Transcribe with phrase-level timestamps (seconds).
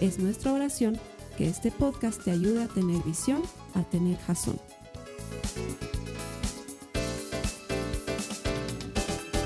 [0.00, 1.00] Es nuestra oración
[1.38, 3.42] que este podcast te ayude a tener visión,
[3.74, 4.60] a tener jazón.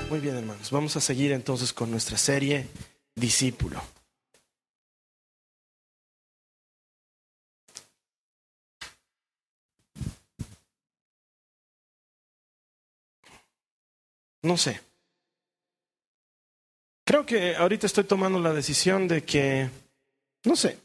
[0.09, 0.69] Muy bien, hermanos.
[0.71, 2.67] Vamos a seguir entonces con nuestra serie
[3.15, 3.81] Discípulo.
[14.43, 14.81] No sé.
[17.05, 19.69] Creo que ahorita estoy tomando la decisión de que,
[20.43, 20.77] no sé,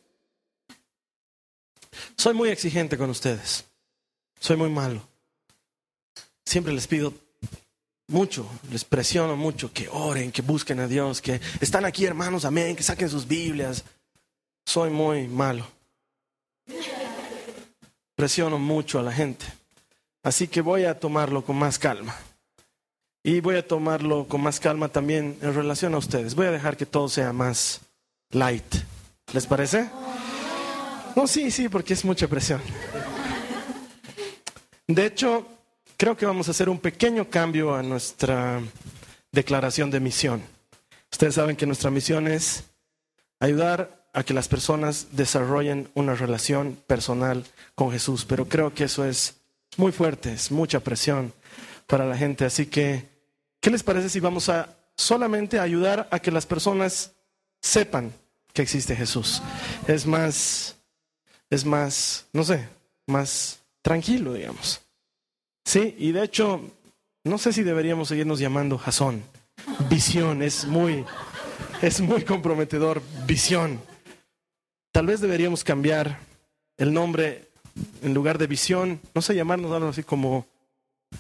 [2.16, 3.64] soy muy exigente con ustedes.
[4.40, 5.02] Soy muy malo.
[6.44, 7.12] Siempre les pido
[8.08, 12.77] mucho, les presiono mucho que oren, que busquen a Dios, que están aquí hermanos, amén,
[12.77, 13.84] que saquen sus Biblias.
[14.64, 15.66] Soy muy malo.
[18.14, 19.46] Presiono mucho a la gente.
[20.22, 22.16] Así que voy a tomarlo con más calma.
[23.22, 26.34] Y voy a tomarlo con más calma también en relación a ustedes.
[26.34, 27.80] Voy a dejar que todo sea más
[28.30, 28.77] light.
[29.32, 29.91] ¿Les parece?
[31.14, 32.60] No, sí, sí, porque es mucha presión.
[34.86, 35.46] De hecho,
[35.96, 38.60] creo que vamos a hacer un pequeño cambio a nuestra
[39.33, 40.42] declaración de misión.
[41.10, 42.64] Ustedes saben que nuestra misión es
[43.41, 49.05] ayudar a que las personas desarrollen una relación personal con Jesús, pero creo que eso
[49.05, 49.36] es
[49.77, 51.33] muy fuerte, es mucha presión
[51.86, 53.16] para la gente, así que
[53.66, 57.16] ¿Qué les parece si vamos a solamente ayudar a que las personas
[57.61, 58.12] sepan
[58.56, 59.42] que existe Jesús?
[59.86, 60.77] Es más,
[61.50, 62.67] es más, no sé,
[63.06, 64.80] más tranquilo, digamos.
[65.64, 66.62] Sí, y de hecho,
[67.22, 69.22] no sé si deberíamos seguirnos llamando Jasón.
[69.90, 71.05] Visión, es muy,
[71.83, 73.02] es muy comprometedor.
[73.27, 73.78] Visión.
[74.90, 76.18] Tal vez deberíamos cambiar
[76.78, 77.50] el nombre
[78.02, 80.46] en lugar de visión, no sé, llamarnos algo así como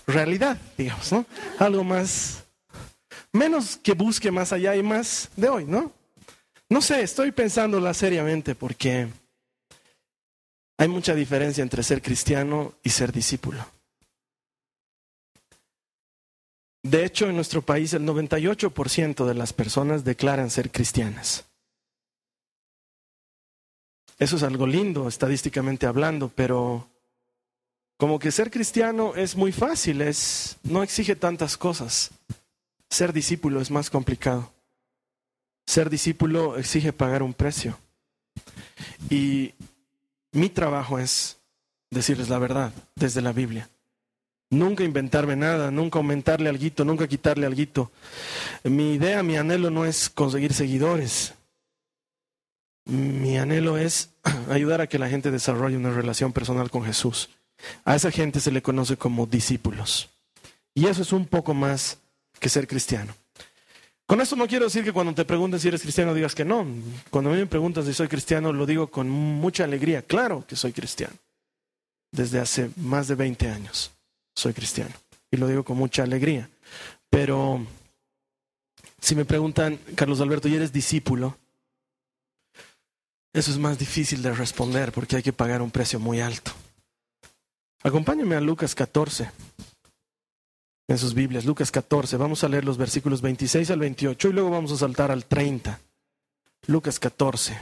[0.06, 1.26] realidad, digamos, ¿no?
[1.58, 2.44] Algo más,
[3.30, 5.92] menos que busque más allá y más de hoy, ¿no?
[6.68, 9.08] No sé, estoy pensándola seriamente porque
[10.78, 13.64] hay mucha diferencia entre ser cristiano y ser discípulo.
[16.82, 21.44] De hecho, en nuestro país el 98% de las personas declaran ser cristianas.
[24.18, 26.88] Eso es algo lindo, estadísticamente hablando, pero
[27.98, 32.10] como que ser cristiano es muy fácil, es, no exige tantas cosas.
[32.88, 34.55] Ser discípulo es más complicado.
[35.66, 37.78] Ser discípulo exige pagar un precio.
[39.10, 39.52] Y
[40.32, 41.38] mi trabajo es
[41.90, 43.68] decirles la verdad desde la Biblia.
[44.50, 47.90] Nunca inventarme nada, nunca aumentarle algo, nunca quitarle algo.
[48.62, 51.34] Mi idea, mi anhelo no es conseguir seguidores.
[52.84, 54.10] Mi anhelo es
[54.50, 57.30] ayudar a que la gente desarrolle una relación personal con Jesús.
[57.84, 60.10] A esa gente se le conoce como discípulos.
[60.74, 61.98] Y eso es un poco más
[62.38, 63.14] que ser cristiano.
[64.06, 66.64] Con esto no quiero decir que cuando te pregunten si eres cristiano digas que no.
[67.10, 70.02] Cuando a mí me preguntan si soy cristiano, lo digo con mucha alegría.
[70.02, 71.14] Claro que soy cristiano.
[72.12, 73.90] Desde hace más de 20 años
[74.34, 74.94] soy cristiano.
[75.30, 76.48] Y lo digo con mucha alegría.
[77.10, 77.66] Pero
[79.00, 81.36] si me preguntan, Carlos Alberto, ¿y eres discípulo?
[83.32, 86.52] Eso es más difícil de responder porque hay que pagar un precio muy alto.
[87.82, 89.30] Acompáñenme a Lucas 14,
[90.88, 92.16] en sus Biblias, Lucas 14.
[92.16, 95.80] Vamos a leer los versículos 26 al 28 y luego vamos a saltar al 30.
[96.66, 97.58] Lucas 14.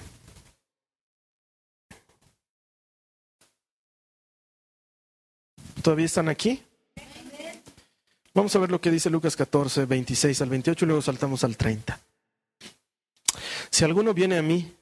[5.82, 6.62] ¿Todavía están aquí?
[8.32, 11.56] Vamos a ver lo que dice Lucas 14, 26 al 28 y luego saltamos al
[11.56, 12.00] 30.
[13.70, 14.72] Si alguno viene a mí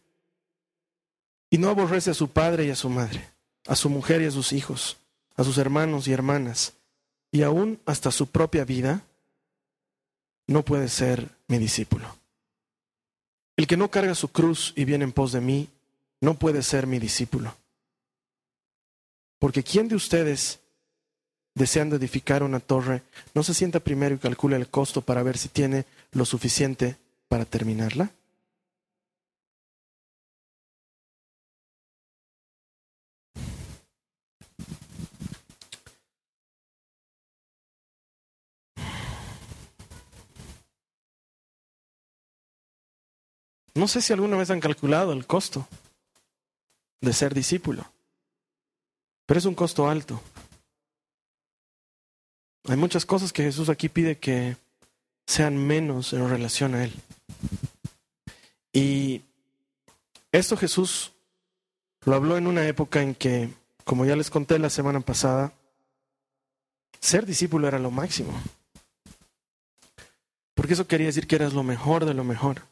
[1.50, 3.28] y no aborrece a su padre y a su madre,
[3.66, 4.96] a su mujer y a sus hijos,
[5.36, 6.74] a sus hermanos y hermanas,
[7.32, 9.02] y aún hasta su propia vida,
[10.46, 12.06] no puede ser mi discípulo.
[13.56, 15.68] El que no carga su cruz y viene en pos de mí,
[16.20, 17.56] no puede ser mi discípulo.
[19.38, 20.60] Porque ¿quién de ustedes,
[21.54, 23.02] deseando edificar una torre,
[23.34, 26.96] no se sienta primero y calcula el costo para ver si tiene lo suficiente
[27.28, 28.12] para terminarla?
[43.74, 45.66] No sé si alguna vez han calculado el costo.
[47.00, 47.84] de ser discípulo.
[49.26, 50.22] Pero es un costo alto.
[52.68, 54.56] Hay muchas cosas que Jesús aquí pide que
[55.26, 56.94] sean menos en relación a Él.
[58.72, 59.22] Y
[60.30, 61.12] esto Jesús
[62.04, 63.52] lo habló en una época en que,
[63.84, 65.52] como ya les conté la semana pasada,
[67.00, 68.32] ser discípulo era lo máximo.
[70.54, 72.62] Porque eso quería decir que eras lo mejor de lo mejor.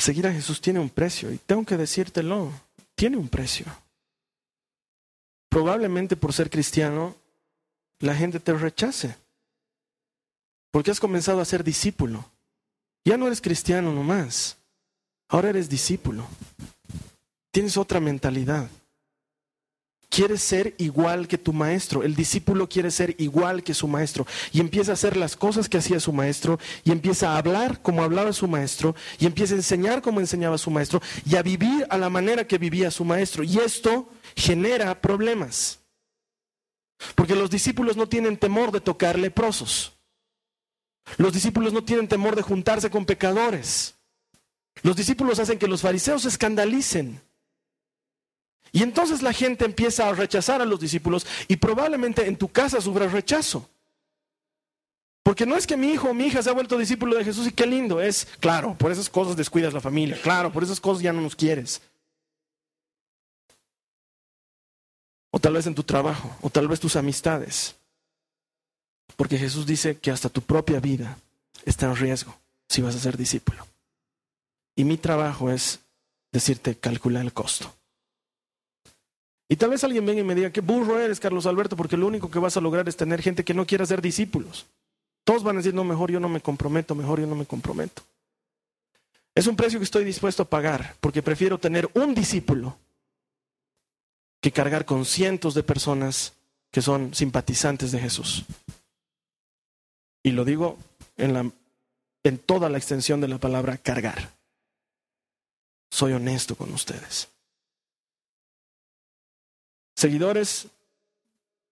[0.00, 2.50] Seguir a Jesús tiene un precio y tengo que decírtelo,
[2.94, 3.66] tiene un precio.
[5.50, 7.14] Probablemente por ser cristiano
[7.98, 9.14] la gente te rechace,
[10.70, 12.24] porque has comenzado a ser discípulo.
[13.04, 14.56] Ya no eres cristiano nomás,
[15.28, 16.26] ahora eres discípulo.
[17.50, 18.70] Tienes otra mentalidad
[20.10, 22.02] quieres ser igual que tu maestro.
[22.02, 24.26] El discípulo quiere ser igual que su maestro.
[24.52, 26.58] Y empieza a hacer las cosas que hacía su maestro.
[26.84, 28.94] Y empieza a hablar como hablaba su maestro.
[29.18, 31.00] Y empieza a enseñar como enseñaba su maestro.
[31.24, 33.44] Y a vivir a la manera que vivía su maestro.
[33.44, 35.78] Y esto genera problemas.
[37.14, 39.94] Porque los discípulos no tienen temor de tocar leprosos.
[41.16, 43.94] Los discípulos no tienen temor de juntarse con pecadores.
[44.82, 47.20] Los discípulos hacen que los fariseos se escandalicen.
[48.72, 52.80] Y entonces la gente empieza a rechazar a los discípulos y probablemente en tu casa
[52.80, 53.68] sufra rechazo.
[55.22, 57.46] Porque no es que mi hijo o mi hija se ha vuelto discípulo de Jesús
[57.46, 61.02] y qué lindo, es, claro, por esas cosas descuidas la familia, claro, por esas cosas
[61.02, 61.82] ya no nos quieres.
[65.30, 67.76] O tal vez en tu trabajo, o tal vez tus amistades.
[69.16, 71.18] Porque Jesús dice que hasta tu propia vida
[71.64, 72.36] está en riesgo
[72.68, 73.66] si vas a ser discípulo.
[74.74, 75.80] Y mi trabajo es
[76.32, 77.74] decirte, calcula el costo.
[79.50, 82.06] Y tal vez alguien venga y me diga, qué burro eres, Carlos Alberto, porque lo
[82.06, 84.66] único que vas a lograr es tener gente que no quiera ser discípulos.
[85.24, 88.02] Todos van a decir, no, mejor yo no me comprometo, mejor yo no me comprometo.
[89.34, 92.78] Es un precio que estoy dispuesto a pagar, porque prefiero tener un discípulo
[94.40, 96.34] que cargar con cientos de personas
[96.70, 98.44] que son simpatizantes de Jesús.
[100.22, 100.78] Y lo digo
[101.16, 101.52] en,
[102.22, 104.30] en toda la extensión de la palabra cargar.
[105.90, 107.29] Soy honesto con ustedes.
[110.00, 110.66] Seguidores,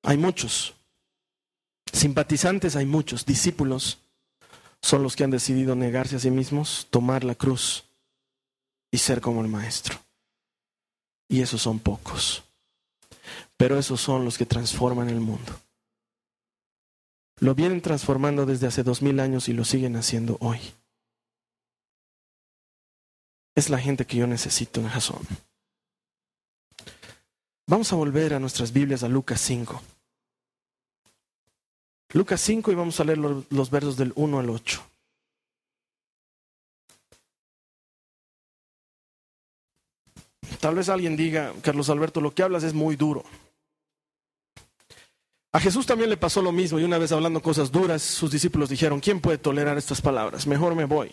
[0.02, 0.74] hay muchos.
[1.90, 3.24] Simpatizantes, hay muchos.
[3.24, 4.00] Discípulos
[4.82, 7.84] son los que han decidido negarse a sí mismos, tomar la cruz
[8.90, 9.98] y ser como el Maestro.
[11.26, 12.42] Y esos son pocos.
[13.56, 15.58] Pero esos son los que transforman el mundo.
[17.40, 20.60] Lo vienen transformando desde hace dos mil años y lo siguen haciendo hoy.
[23.54, 25.26] Es la gente que yo necesito en Jason.
[27.68, 29.82] Vamos a volver a nuestras Biblias a Lucas 5.
[32.14, 34.90] Lucas 5 y vamos a leer los, versos del 1 al 8.
[40.60, 43.22] Tal vez alguien diga, Carlos Alberto, lo que hablas es muy duro.
[45.52, 48.70] A Jesús también le pasó lo mismo y una vez hablando cosas duras, sus discípulos
[48.70, 50.46] dijeron, ¿quién puede tolerar estas palabras?
[50.46, 51.12] Mejor me voy.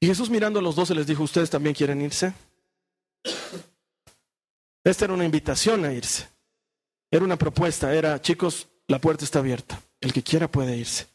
[0.00, 2.34] Y Jesús mirando a los doce les dijo, ¿ustedes también quieren irse?
[4.88, 6.26] Esta era una invitación a irse.
[7.10, 9.78] Era una propuesta, era, chicos, la puerta está abierta.
[10.00, 11.06] El que quiera puede irse.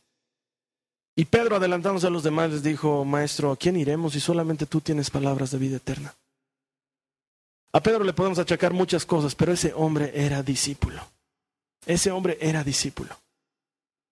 [1.16, 4.80] Y Pedro, adelantándose a los demás, les dijo, Maestro, ¿a quién iremos si solamente tú
[4.80, 6.14] tienes palabras de vida eterna?
[7.72, 11.02] A Pedro le podemos achacar muchas cosas, pero ese hombre era discípulo.
[11.88, 13.18] Ese hombre era discípulo.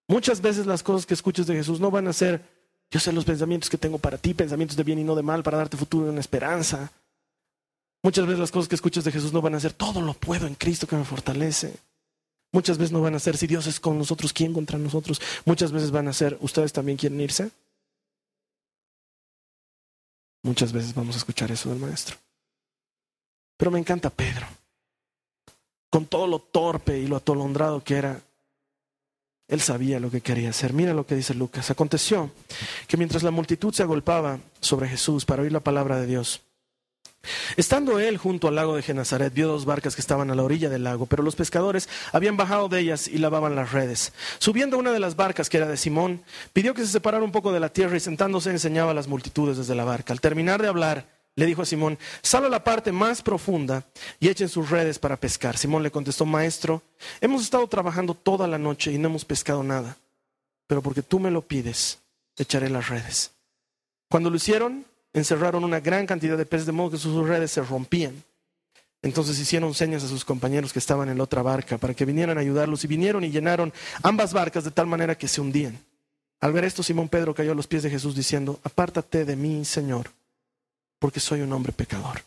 [0.08, 2.42] Muchas veces las cosas que escuchas de Jesús no van a ser,
[2.90, 5.44] yo sé los pensamientos que tengo para ti, pensamientos de bien y no de mal,
[5.44, 6.92] para darte futuro y una esperanza.
[8.04, 10.48] Muchas veces las cosas que escuchas de Jesús no van a ser todo lo puedo
[10.48, 11.76] en Cristo que me fortalece.
[12.52, 15.22] Muchas veces no van a ser si Dios es con nosotros, ¿quién contra nosotros?
[15.46, 17.52] Muchas veces van a ser ¿ustedes también quieren irse?
[20.44, 22.18] Muchas veces vamos a escuchar eso del maestro.
[23.58, 24.48] Pero me encanta Pedro.
[25.90, 28.22] Con todo lo torpe y lo atolondrado que era,
[29.48, 30.74] él sabía lo que quería hacer.
[30.74, 31.70] Mira lo que dice Lucas.
[31.70, 32.32] Aconteció
[32.88, 36.42] que mientras la multitud se agolpaba sobre Jesús para oír la palabra de Dios,
[37.56, 40.70] Estando él junto al lago de Genazaret, vio dos barcas que estaban a la orilla
[40.70, 44.14] del lago, pero los pescadores habían bajado de ellas y lavaban las redes.
[44.40, 46.24] Subiendo una de las barcas, que era de Simón,
[46.54, 49.58] pidió que se separara un poco de la tierra y sentándose enseñaba a las multitudes
[49.58, 50.14] desde la barca.
[50.14, 53.86] Al terminar de hablar, le dijo a Simón, sal a la parte más profunda
[54.20, 55.58] y echen sus redes para pescar.
[55.58, 56.82] Simón le contestó, maestro,
[57.22, 59.98] hemos estado trabajando toda la noche y no hemos pescado nada,
[60.68, 62.00] pero porque tú me lo pides,
[62.38, 63.32] echaré las redes.
[64.10, 67.62] Cuando lo hicieron, encerraron una gran cantidad de peces de modo que sus redes se
[67.62, 68.24] rompían.
[69.02, 72.38] Entonces hicieron señas a sus compañeros que estaban en la otra barca para que vinieran
[72.38, 75.80] a ayudarlos y vinieron y llenaron ambas barcas de tal manera que se hundían.
[76.40, 79.66] Al ver esto, Simón Pedro cayó a los pies de Jesús diciendo, apártate de mí,
[79.66, 80.10] Señor,
[81.00, 82.22] porque soy un hombre pecador.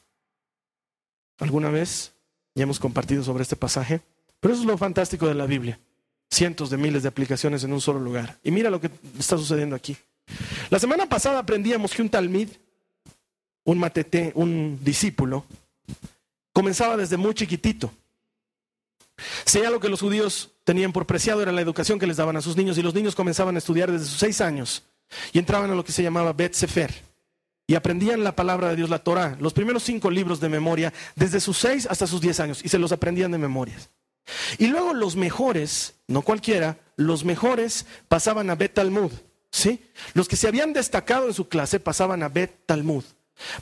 [1.38, 2.12] ¿Alguna vez
[2.54, 4.00] ya hemos compartido sobre este pasaje?
[4.40, 5.78] Pero eso es lo fantástico de la Biblia.
[6.30, 8.38] Cientos de miles de aplicaciones en un solo lugar.
[8.42, 9.96] Y mira lo que está sucediendo aquí.
[10.70, 12.48] La semana pasada aprendíamos que un talmid,
[13.64, 15.44] un matete, un discípulo,
[16.52, 17.92] comenzaba desde muy chiquitito.
[19.44, 22.42] Si lo que los judíos tenían por preciado era la educación que les daban a
[22.42, 24.82] sus niños y los niños comenzaban a estudiar desde sus seis años
[25.32, 26.92] y entraban a lo que se llamaba Bet Sefer
[27.66, 31.40] y aprendían la palabra de Dios, la Torah, los primeros cinco libros de memoria desde
[31.40, 33.76] sus seis hasta sus diez años y se los aprendían de memoria.
[34.58, 39.12] Y luego los mejores, no cualquiera, los mejores pasaban a Bet Talmud,
[39.50, 39.84] ¿sí?
[40.14, 43.04] Los que se habían destacado en su clase pasaban a Bet Talmud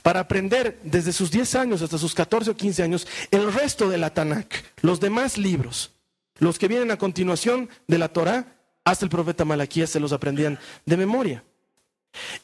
[0.03, 3.99] para aprender desde sus 10 años hasta sus 14 o 15 años el resto de
[3.99, 5.93] la Tanakh, los demás libros,
[6.39, 8.47] los que vienen a continuación de la Torah,
[8.85, 11.45] hasta el profeta Malaquías se los aprendían de memoria.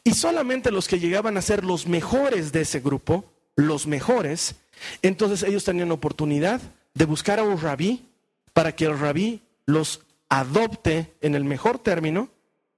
[0.05, 3.25] Y solamente los que llegaban a ser los mejores de ese grupo,
[3.57, 4.55] los mejores,
[5.03, 6.61] entonces ellos tenían oportunidad
[6.95, 8.07] de buscar a un rabí
[8.53, 12.31] para que el rabí los adopte en el mejor término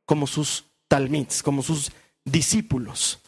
[0.04, 1.92] como sus talmids, como sus
[2.24, 3.20] discípulos.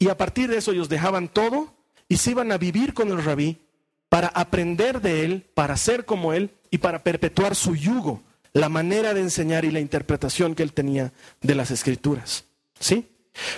[0.00, 1.72] Y a partir de eso ellos dejaban todo
[2.08, 3.60] y se iban a vivir con el rabí
[4.08, 8.22] para aprender de él, para ser como él y para perpetuar su yugo,
[8.54, 12.46] la manera de enseñar y la interpretación que él tenía de las escrituras.
[12.80, 13.06] ¿Sí?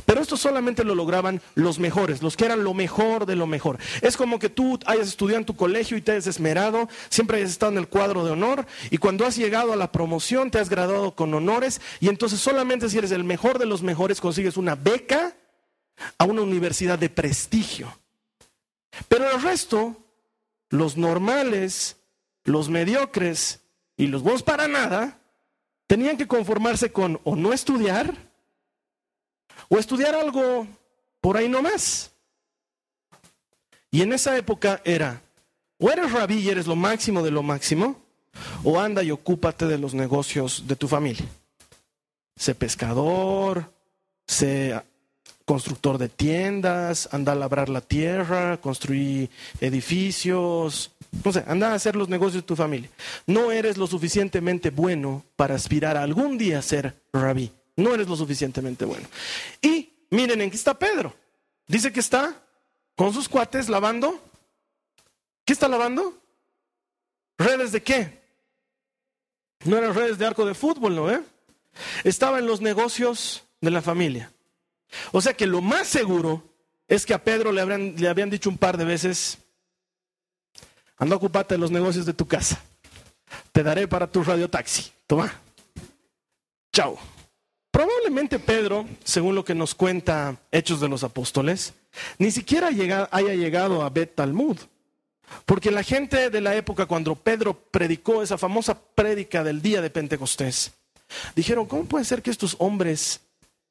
[0.05, 3.79] Pero esto solamente lo lograban los mejores, los que eran lo mejor de lo mejor.
[4.01, 7.51] Es como que tú hayas estudiado en tu colegio y te hayas esmerado, siempre hayas
[7.51, 10.69] estado en el cuadro de honor y cuando has llegado a la promoción te has
[10.69, 14.75] graduado con honores y entonces solamente si eres el mejor de los mejores consigues una
[14.75, 15.35] beca
[16.19, 17.97] a una universidad de prestigio.
[19.09, 19.97] Pero el resto,
[20.69, 21.97] los normales,
[22.45, 23.61] los mediocres
[23.97, 25.19] y los buenos para nada,
[25.87, 28.15] tenían que conformarse con o no estudiar
[29.69, 30.67] o estudiar algo
[31.21, 32.11] por ahí nomás.
[33.91, 35.23] Y en esa época era,
[35.79, 38.01] o eres rabí y eres lo máximo de lo máximo,
[38.65, 41.27] o anda y ocúpate de los negocios de tu familia.
[42.37, 43.71] Sé pescador,
[44.27, 44.81] sé
[45.45, 49.31] constructor de tiendas, anda a labrar la tierra, construir
[49.61, 50.93] edificios,
[51.25, 52.91] no sé, anda a hacer los negocios de tu familia.
[53.27, 57.53] No eres lo suficientemente bueno para aspirar a algún día a ser rabí.
[57.77, 59.07] No eres lo suficientemente bueno.
[59.61, 61.15] Y miren en qué está Pedro.
[61.67, 62.43] Dice que está
[62.97, 64.21] con sus cuates lavando.
[65.45, 66.19] ¿Qué está lavando?
[67.39, 68.23] ¿Redes de qué?
[69.65, 71.11] No eran redes de arco de fútbol, ¿no?
[71.11, 71.23] Eh?
[72.05, 74.33] Estaba en los negocios de la familia.
[75.11, 76.43] O sea que lo más seguro
[76.89, 79.39] es que a Pedro le, le habían dicho un par de veces,
[80.97, 82.61] anda ocupate de los negocios de tu casa,
[83.53, 85.33] te daré para tu radiotaxi, toma,
[86.73, 86.99] chao.
[87.71, 91.73] Probablemente Pedro, según lo que nos cuenta Hechos de los Apóstoles,
[92.19, 94.59] ni siquiera haya llegado a Bet Talmud.
[95.47, 99.89] Porque la gente de la época, cuando Pedro predicó esa famosa prédica del día de
[99.89, 100.73] Pentecostés,
[101.35, 103.21] dijeron, ¿cómo puede ser que estos hombres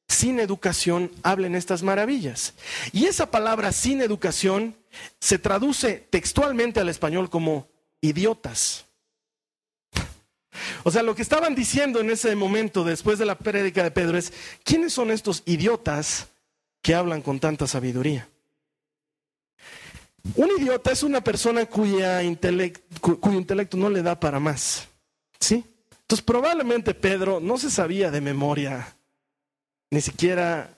[0.07, 2.53] sin educación hablen estas maravillas.
[2.91, 4.75] Y esa palabra sin educación
[5.19, 7.67] se traduce textualmente al español como
[8.01, 8.85] idiotas.
[10.83, 14.17] O sea, lo que estaban diciendo en ese momento, después de la prédica de Pedro,
[14.17, 16.27] es, ¿quiénes son estos idiotas
[16.81, 18.27] que hablan con tanta sabiduría?
[20.35, 22.21] Un idiota es una persona cuya
[22.99, 24.87] cuyo intelecto no le da para más.
[25.39, 25.65] ¿Sí?
[26.01, 28.95] Entonces probablemente Pedro no se sabía de memoria
[29.91, 30.77] ni siquiera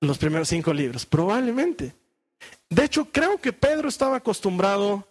[0.00, 1.94] los primeros cinco libros, probablemente.
[2.68, 5.06] De hecho, creo que Pedro estaba acostumbrado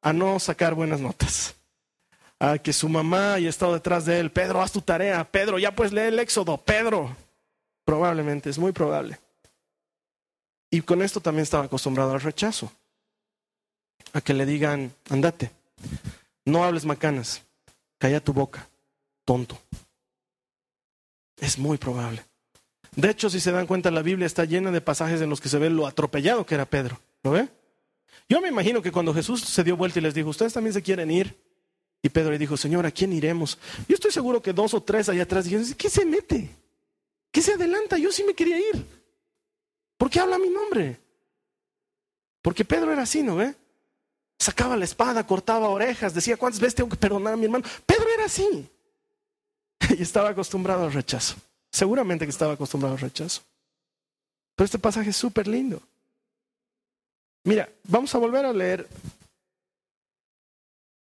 [0.00, 1.54] a no sacar buenas notas,
[2.38, 5.74] a que su mamá haya estado detrás de él, Pedro, haz tu tarea, Pedro, ya
[5.74, 7.16] pues lee el Éxodo, Pedro.
[7.84, 9.18] Probablemente, es muy probable.
[10.70, 12.70] Y con esto también estaba acostumbrado al rechazo,
[14.12, 15.50] a que le digan, andate,
[16.44, 17.42] no hables macanas,
[17.98, 18.68] calla tu boca,
[19.24, 19.58] tonto.
[21.38, 22.24] Es muy probable.
[22.96, 25.48] De hecho, si se dan cuenta, la Biblia está llena de pasajes en los que
[25.48, 27.00] se ve lo atropellado que era Pedro.
[27.22, 27.48] ¿Lo ve?
[28.28, 30.82] Yo me imagino que cuando Jesús se dio vuelta y les dijo, ustedes también se
[30.82, 31.36] quieren ir.
[32.02, 33.58] Y Pedro le dijo, Señor, ¿a quién iremos?
[33.88, 36.50] Yo estoy seguro que dos o tres allá atrás dijeron, ¿qué se mete?
[37.30, 37.98] ¿Qué se adelanta?
[37.98, 38.86] Yo sí me quería ir.
[39.96, 41.00] ¿Por qué habla mi nombre?
[42.42, 43.54] Porque Pedro era así, ¿no ve?
[44.38, 47.64] Sacaba la espada, cortaba orejas, decía, ¿cuántas veces tengo que perdonar a mi hermano?
[47.86, 48.68] Pedro era así.
[49.98, 51.36] Y estaba acostumbrado al rechazo.
[51.74, 53.42] Seguramente que estaba acostumbrado al rechazo.
[54.54, 55.82] Pero este pasaje es súper lindo.
[57.42, 58.88] Mira, vamos a volver a leer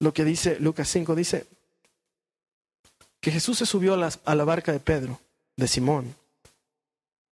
[0.01, 1.15] lo que dice Lucas 5.
[1.15, 1.47] Dice
[3.23, 5.19] que Jesús se subió a la, barca de Pedro,
[5.57, 6.15] de Simón.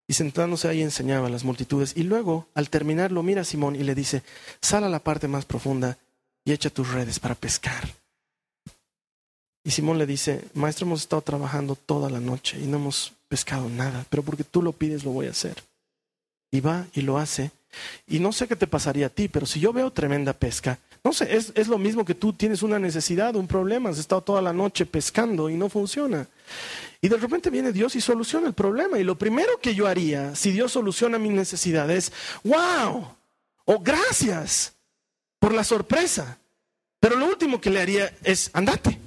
[0.06, 1.98] y sentándose ahí enseñaba a las multitudes.
[1.98, 4.22] Y luego, al terminar, lo mira a Simón y le dice,
[4.62, 5.98] sal a la parte más profunda
[6.46, 7.86] y echa tus redes para pescar.
[9.64, 13.68] Y Simón le dice, maestro, hemos estado trabajando toda la noche y no hemos pescado
[13.68, 15.62] nada, pero porque tú lo pides lo voy a hacer.
[16.50, 17.50] Y va y lo hace.
[18.06, 21.12] Y no sé qué te pasaría a ti, pero si yo veo tremenda pesca, no
[21.12, 24.42] sé, es, es, lo mismo que tú tienes una necesidad, un problema, has estado toda
[24.42, 26.26] la noche pescando y no funciona.
[27.00, 28.98] Y de repente viene Dios y soluciona el problema.
[28.98, 33.14] Y lo primero que yo haría, si Dios soluciona mi necesidad, es, wow,
[33.64, 34.74] o gracias
[35.38, 36.38] por la sorpresa.
[37.00, 38.98] Pero lo último que le haría es, andate,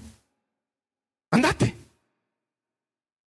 [1.30, 1.81] andate.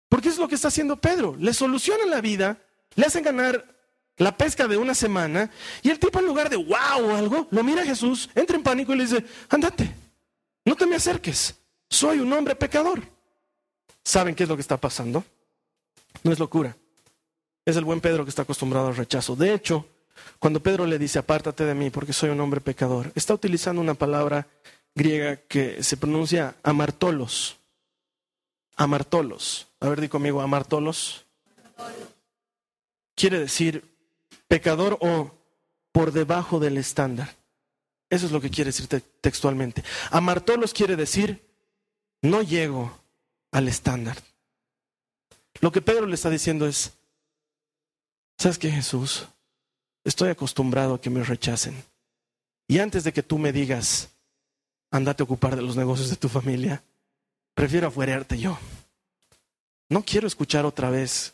[0.09, 1.35] Porque es lo que está haciendo Pedro.
[1.37, 2.57] Le soluciona la vida,
[2.95, 3.65] le hacen ganar
[4.17, 5.49] la pesca de una semana,
[5.81, 8.63] y el tipo en lugar de wow o algo, lo mira a Jesús, entra en
[8.63, 9.95] pánico y le dice, andate,
[10.65, 11.55] no te me acerques,
[11.89, 13.01] soy un hombre pecador.
[14.03, 15.23] ¿Saben qué es lo que está pasando?
[16.23, 16.75] No es locura.
[17.65, 19.35] Es el buen Pedro que está acostumbrado al rechazo.
[19.35, 19.87] De hecho,
[20.39, 23.93] cuando Pedro le dice, apártate de mí porque soy un hombre pecador, está utilizando una
[23.93, 24.47] palabra
[24.95, 27.58] griega que se pronuncia amartolos.
[28.79, 29.67] Amartolos.
[29.81, 31.25] A ver, di conmigo, amartolos.
[33.13, 33.83] Quiere decir
[34.47, 35.31] pecador o
[35.91, 37.35] por debajo del estándar.
[38.09, 38.87] Eso es lo que quiere decir
[39.19, 39.83] textualmente.
[40.11, 41.45] Amartolos quiere decir
[42.21, 42.97] no llego
[43.51, 44.17] al estándar.
[45.59, 46.93] Lo que Pedro le está diciendo es,
[48.37, 49.27] ¿sabes qué Jesús?
[50.05, 51.83] Estoy acostumbrado a que me rechacen.
[52.65, 54.07] Y antes de que tú me digas,
[54.89, 56.81] andate a ocupar de los negocios de tu familia,
[57.59, 58.57] prefiero afuerearte yo.
[59.89, 61.33] No quiero escuchar otra vez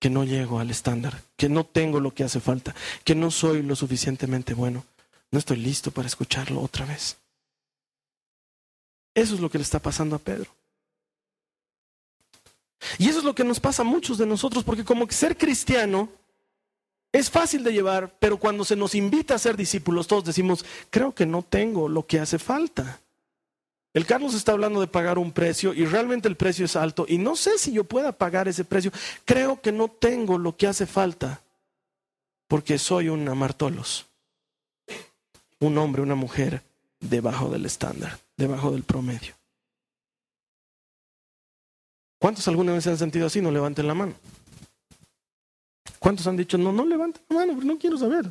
[0.00, 3.62] que no llego al estándar, que no tengo lo que hace falta, que no soy
[3.62, 4.84] lo suficientemente bueno.
[5.30, 7.18] No estoy listo para escucharlo otra vez.
[9.14, 10.50] Eso es lo que le está pasando a Pedro.
[12.98, 15.38] Y eso es lo que nos pasa a muchos de nosotros, porque como que ser
[15.38, 16.08] cristiano
[17.12, 21.14] es fácil de llevar, pero cuando se nos invita a ser discípulos, todos decimos, creo
[21.14, 22.98] que no tengo lo que hace falta.
[23.94, 27.16] El Carlos está hablando de pagar un precio y realmente el precio es alto y
[27.16, 28.90] no sé si yo pueda pagar ese precio.
[29.24, 31.40] Creo que no tengo lo que hace falta
[32.48, 34.06] porque soy un amartolos,
[35.60, 36.64] un hombre, una mujer
[36.98, 39.36] debajo del estándar, debajo del promedio.
[42.18, 43.40] ¿Cuántos alguna vez se han sentido así?
[43.40, 44.14] No levanten la mano.
[46.00, 48.28] ¿Cuántos han dicho, no, no levanten la mano, no quiero saber?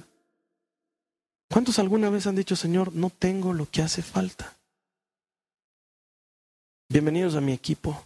[1.50, 4.58] ¿Cuántos alguna vez han dicho, Señor, no tengo lo que hace falta?
[6.90, 8.04] Bienvenidos a mi equipo.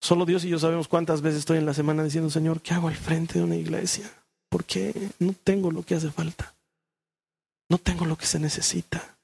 [0.00, 2.88] Solo Dios y yo sabemos cuántas veces estoy en la semana diciendo, Señor, ¿qué hago
[2.88, 4.10] al frente de una iglesia?
[4.48, 6.54] ¿Por qué no tengo lo que hace falta?
[7.68, 9.16] No tengo lo que se necesita.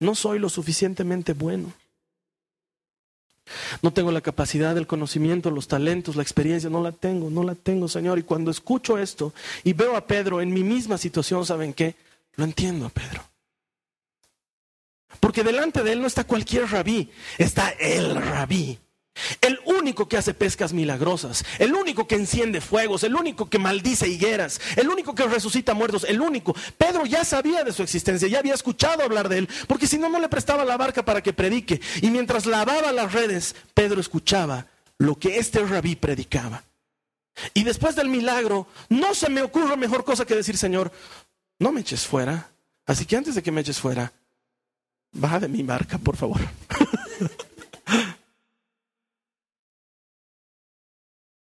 [0.00, 1.72] No soy lo suficientemente bueno.
[3.82, 7.54] No tengo la capacidad, el conocimiento, los talentos, la experiencia, no la tengo, no la
[7.56, 8.18] tengo, Señor.
[8.18, 9.32] Y cuando escucho esto
[9.64, 11.96] y veo a Pedro en mi misma situación, ¿saben qué?
[12.36, 13.31] Lo entiendo Pedro.
[15.20, 18.78] Porque delante de él no está cualquier rabí, está el rabí.
[19.42, 24.08] El único que hace pescas milagrosas, el único que enciende fuegos, el único que maldice
[24.08, 26.56] higueras, el único que resucita muertos, el único.
[26.78, 30.08] Pedro ya sabía de su existencia, ya había escuchado hablar de él, porque si no,
[30.08, 31.80] no le prestaba la barca para que predique.
[32.00, 36.64] Y mientras lavaba las redes, Pedro escuchaba lo que este rabí predicaba.
[37.54, 40.90] Y después del milagro, no se me ocurre mejor cosa que decir, Señor,
[41.58, 42.50] no me eches fuera.
[42.86, 44.12] Así que antes de que me eches fuera,
[45.12, 46.40] baja de mi barca, por favor.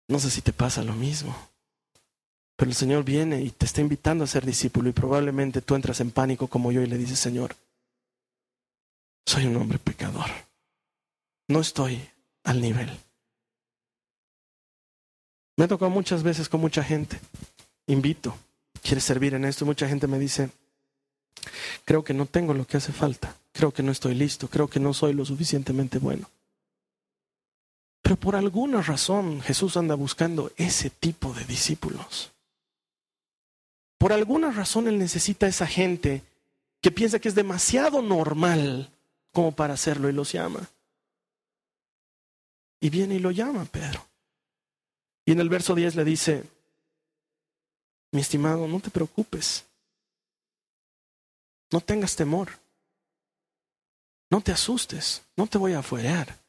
[0.09, 1.35] No sé si te pasa lo mismo.
[2.55, 6.01] Pero el Señor viene y te está invitando a ser discípulo y probablemente tú entras
[6.01, 7.55] en pánico como yo y le dices, Señor,
[9.25, 10.25] soy un hombre pecador.
[11.47, 12.01] No estoy
[12.43, 12.89] al nivel.
[15.55, 17.19] Me ha tocado muchas veces con mucha gente.
[17.85, 18.35] Invito,
[18.81, 19.63] quieres servir en esto.
[19.63, 20.49] Mucha gente me dice,
[21.85, 23.35] creo que no tengo lo que hace falta.
[23.59, 24.47] Creo que no estoy listo.
[24.47, 26.29] Creo que no soy lo suficientemente bueno.
[28.01, 32.31] Pero por alguna razón Jesús anda buscando ese tipo de discípulos.
[33.97, 36.21] Por alguna razón Él necesita esa gente
[36.79, 38.93] que piensa que es demasiado normal
[39.33, 40.69] como para hacerlo y los llama.
[42.79, 44.07] Y viene y lo llama Pedro.
[45.25, 46.45] Y en el verso 10 le dice,
[48.13, 49.65] mi estimado, no te preocupes.
[51.73, 52.51] No tengas temor.
[54.29, 55.23] No te asustes.
[55.35, 56.39] No te voy a afuerear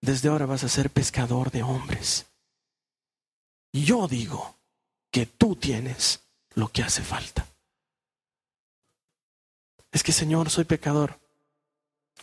[0.00, 2.26] desde ahora vas a ser pescador de hombres.
[3.72, 4.56] Yo digo
[5.10, 6.20] que tú tienes
[6.54, 7.46] lo que hace falta.
[9.92, 11.18] Es que Señor, soy pecador.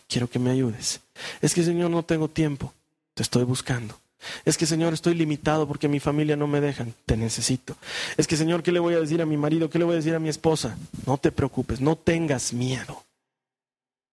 [0.07, 1.01] Quiero que me ayudes.
[1.41, 2.73] Es que Señor, no tengo tiempo.
[3.13, 3.99] Te estoy buscando.
[4.43, 6.93] Es que Señor, estoy limitado porque mi familia no me dejan.
[7.05, 7.75] Te necesito.
[8.17, 9.69] Es que Señor, ¿qué le voy a decir a mi marido?
[9.69, 10.77] ¿Qué le voy a decir a mi esposa?
[11.05, 13.04] No te preocupes, no tengas miedo.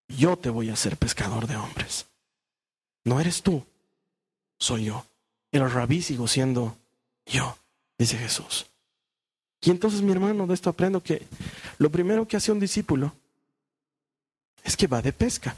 [0.08, 2.06] Yo te voy a hacer pescador de hombres.
[3.04, 3.64] No eres tú,
[4.58, 5.04] soy yo.
[5.50, 6.76] El rabí sigo siendo
[7.26, 7.56] yo,
[7.98, 8.66] dice Jesús.
[9.60, 11.26] Y entonces, mi hermano, de esto aprendo que
[11.78, 13.12] lo primero que hace un discípulo
[14.64, 15.56] es que va de pesca.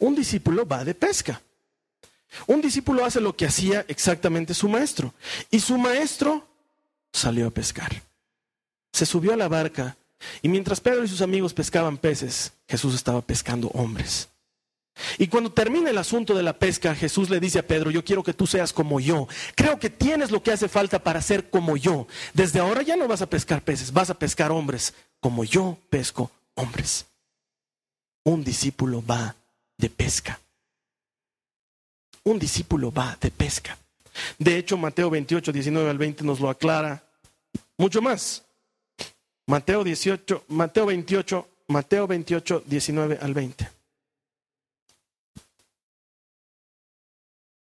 [0.00, 1.40] Un discípulo va de pesca.
[2.46, 5.14] Un discípulo hace lo que hacía exactamente su maestro.
[5.50, 6.46] Y su maestro
[7.12, 8.02] salió a pescar.
[8.92, 9.96] Se subió a la barca
[10.42, 14.28] y mientras Pedro y sus amigos pescaban peces, Jesús estaba pescando hombres.
[15.18, 18.22] Y cuando termina el asunto de la pesca, Jesús le dice a Pedro, yo quiero
[18.22, 19.26] que tú seas como yo.
[19.54, 22.06] Creo que tienes lo que hace falta para ser como yo.
[22.34, 26.30] Desde ahora ya no vas a pescar peces, vas a pescar hombres, como yo pesco
[26.54, 27.06] hombres.
[28.24, 29.34] Un discípulo va
[29.78, 30.38] de pesca.
[32.24, 33.76] Un discípulo va de pesca.
[34.38, 37.02] De hecho, Mateo 28, 19 al 20 nos lo aclara
[37.78, 38.44] mucho más.
[39.46, 43.82] Mateo 18, Mateo 28, Mateo 28, 19 al 20.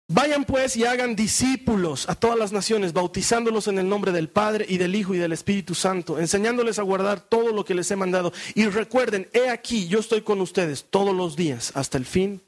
[0.07, 4.65] Vayan pues y hagan discípulos a todas las naciones, bautizándolos en el nombre del Padre
[4.69, 7.95] y del Hijo y del Espíritu Santo, enseñándoles a guardar todo lo que les he
[7.95, 8.31] mandado.
[8.53, 12.39] Y recuerden, he aquí, yo estoy con ustedes todos los días hasta el fin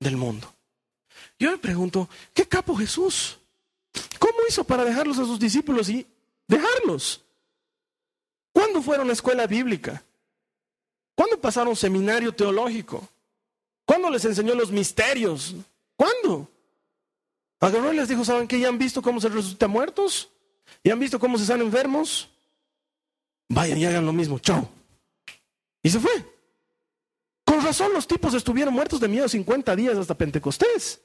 [0.00, 0.52] del mundo.
[1.38, 3.38] Yo me pregunto, ¿qué capo Jesús?
[4.18, 6.04] ¿Cómo hizo para dejarlos a sus discípulos y
[6.48, 7.25] dejarlos?
[8.56, 10.02] ¿Cuándo fueron a escuela bíblica?
[11.14, 13.06] ¿Cuándo pasaron seminario teológico?
[13.84, 15.54] ¿Cuándo les enseñó los misterios?
[15.94, 16.48] ¿Cuándo?
[17.60, 18.58] Agarró y les dijo, ¿saben qué?
[18.58, 20.30] ¿Ya han visto cómo se resucitan muertos?
[20.82, 22.30] ¿Ya han visto cómo se están enfermos?
[23.50, 24.66] Vayan y hagan lo mismo, chao.
[25.82, 26.24] Y se fue.
[27.44, 31.02] Con razón los tipos estuvieron muertos de miedo 50 días hasta Pentecostés.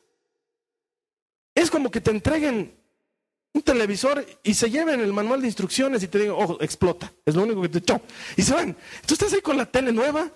[1.54, 2.81] Es como que te entreguen
[3.54, 7.12] un televisor y se lleven el manual de instrucciones y te digan, ojo, explota.
[7.26, 8.02] Es lo único que te chao.
[8.38, 8.76] Y se van.
[9.06, 10.30] Tú estás ahí con la tele nueva,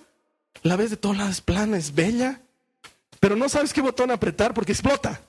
[0.63, 2.41] la ves de todas las planas, bella,
[3.19, 5.21] pero no sabes qué botón apretar porque explota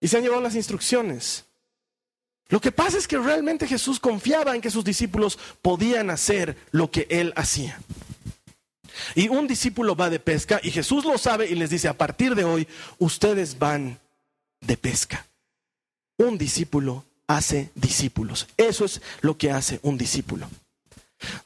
[0.00, 1.44] y se han llevado las instrucciones.
[2.48, 6.90] Lo que pasa es que realmente Jesús confiaba en que sus discípulos podían hacer lo
[6.90, 7.78] que él hacía.
[9.14, 12.34] Y un discípulo va de pesca y Jesús lo sabe y les dice, a partir
[12.34, 12.66] de hoy,
[12.98, 14.00] ustedes van
[14.60, 15.26] de pesca.
[16.20, 18.46] Un discípulo hace discípulos.
[18.58, 20.50] Eso es lo que hace un discípulo.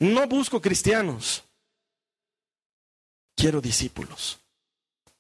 [0.00, 1.44] No busco cristianos,
[3.36, 4.40] quiero discípulos.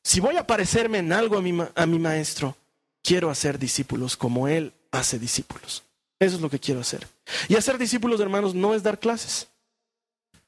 [0.02, 2.56] Si voy a parecerme en algo a mi, a mi maestro,
[3.00, 5.84] quiero hacer discípulos como Él hace discípulos.
[6.18, 7.06] Eso es lo que quiero hacer.
[7.46, 9.46] Y hacer discípulos, hermanos, no es dar clases.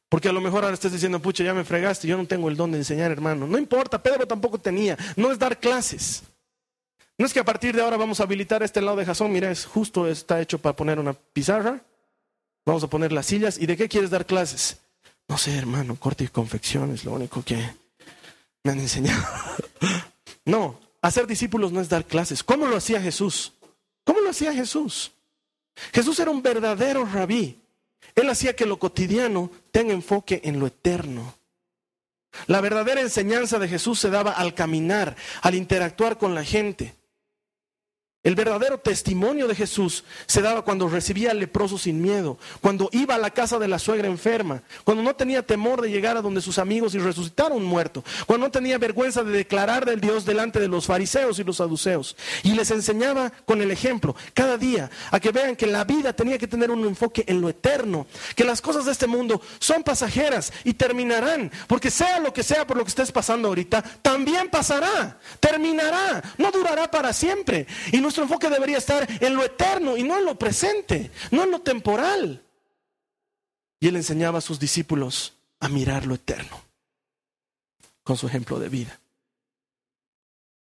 [0.09, 2.57] Porque a lo mejor ahora estés diciendo, pucha, ya me fregaste, yo no tengo el
[2.57, 3.47] don de enseñar, hermano.
[3.47, 4.99] No importa, Pedro tampoco tenía.
[5.15, 6.25] No es dar clases.
[7.19, 9.33] No es que a partir de ahora vamos a habilitar este lado de Jasón.
[9.33, 11.81] Mira, es justo, está hecho para poner una pizarra.
[12.65, 13.59] Vamos a poner las sillas.
[13.59, 14.79] ¿Y de qué quieres dar clases?
[15.29, 17.57] No sé, hermano, corte y confección es lo único que
[18.65, 19.25] me han enseñado.
[20.45, 22.43] no, Hacer discípulos no es dar clases.
[22.43, 23.53] ¿Cómo lo hacía Jesús?
[24.03, 25.13] ¿Cómo lo hacía Jesús?
[25.95, 27.61] Jesús era un verdadero rabí.
[28.17, 31.33] Él hacía que lo cotidiano tenga enfoque en lo eterno.
[32.49, 36.97] La verdadera enseñanza de Jesús se daba al caminar, al interactuar con la gente.
[38.27, 43.15] El verdadero testimonio de Jesús se daba cuando recibía al leproso sin miedo, cuando iba
[43.15, 46.41] a la casa de la suegra enferma, cuando no tenía temor de llegar a donde
[46.41, 50.25] sus amigos y resucitar a un muerto, cuando no tenía vergüenza de declarar del Dios
[50.25, 52.17] delante de los fariseos y los saduceos.
[52.43, 56.37] Y les enseñaba con el ejemplo cada día a que vean que la vida tenía
[56.37, 60.53] que tener un enfoque en lo eterno, que las cosas de este mundo son pasajeras
[60.65, 65.17] y terminarán, porque sea lo que sea por lo que estés pasando ahorita, también pasará,
[65.39, 67.69] terminará, no durará para siempre.
[67.93, 71.51] Y nuestro enfoque debería estar en lo eterno y no en lo presente, no en
[71.51, 72.43] lo temporal.
[73.79, 76.63] Y él enseñaba a sus discípulos a mirar lo eterno
[78.03, 79.01] con su ejemplo de vida,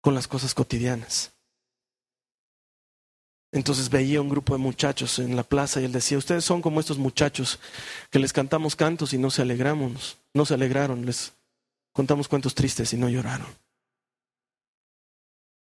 [0.01, 1.31] con las cosas cotidianas.
[3.51, 6.79] Entonces veía un grupo de muchachos en la plaza y él decía, ustedes son como
[6.79, 7.59] estos muchachos
[8.09, 11.33] que les cantamos cantos y no se alegramos, no se alegraron, les
[11.91, 13.47] contamos cuentos tristes y no lloraron.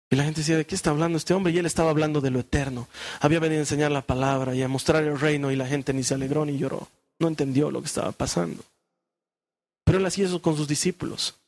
[0.10, 1.54] Y la gente decía, ¿de qué está hablando este hombre?
[1.54, 2.88] Y él estaba hablando de lo eterno.
[3.19, 6.04] Había venido a enseñar la palabra y a mostrar el reino y la gente ni
[6.04, 6.88] se alegró ni lloró.
[7.19, 8.63] No entendió lo que estaba pasando.
[9.84, 11.38] Pero él hacía eso con sus discípulos.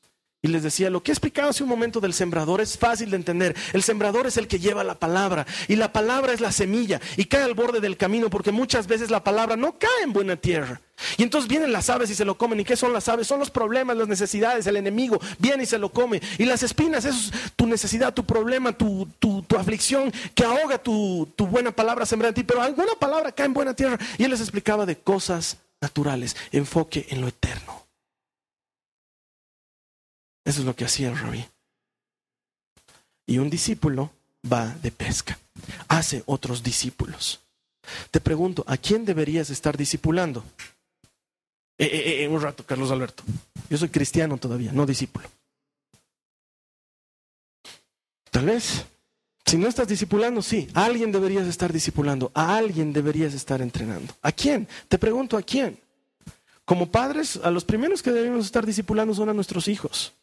[0.44, 3.18] Y les decía, lo que he explicado hace un momento del sembrador es fácil de
[3.18, 3.56] entender.
[3.74, 7.26] El sembrador es el que lleva la palabra y la palabra es la semilla y
[7.26, 10.82] cae al borde del camino porque muchas veces la palabra no cae en buena tierra.
[11.18, 12.60] Y entonces vienen las aves y se lo comen.
[12.60, 13.28] ¿Y qué son las aves?
[13.28, 16.20] Son los problemas, las necesidades, el enemigo viene y se lo come.
[16.40, 21.32] Y las espinas, eso es tu necesidad, tu problema, tu, tu, aflicción que ahoga tu,
[21.36, 22.44] tu buena palabra sembrada en ti.
[22.44, 24.00] Pero alguna palabra cae en buena tierra.
[24.18, 27.91] Y él les explicaba de cosas naturales, enfoque en lo eterno.
[30.44, 31.46] Eso es lo que hacía el rabí.
[33.26, 34.12] Y un discípulo
[34.52, 35.40] va de pesca,
[35.88, 37.42] hace otros discípulos.
[38.10, 40.44] Te pregunto, ¿a quién deberías estar discipulando?
[41.78, 43.24] Eh, eh, eh, un rato, Carlos Alberto.
[43.70, 45.28] Yo soy cristiano todavía, no discípulo.
[48.30, 48.86] Tal vez,
[49.46, 54.14] si no estás discipulando, sí, a alguien deberías estar discipulando, a alguien deberías estar entrenando.
[54.22, 54.68] ¿A quién?
[54.88, 55.80] Te pregunto, ¿a quién?
[56.66, 60.14] Como padres, a los primeros que debemos estar discipulando son a nuestros hijos.